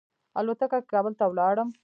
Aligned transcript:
الوتکه 0.39 0.77
کې 0.83 0.89
کابل 0.93 1.13
ته 1.19 1.25
ولاړم. 1.29 1.69